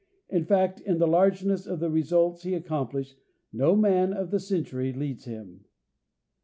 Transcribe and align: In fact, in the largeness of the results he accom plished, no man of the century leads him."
In 0.29 0.45
fact, 0.45 0.79
in 0.81 0.97
the 0.97 1.05
largeness 1.07 1.67
of 1.67 1.79
the 1.79 1.91
results 1.91 2.41
he 2.41 2.59
accom 2.59 2.91
plished, 2.91 3.17
no 3.53 3.75
man 3.75 4.13
of 4.13 4.31
the 4.31 4.39
century 4.39 4.91
leads 4.91 5.25
him." 5.25 5.65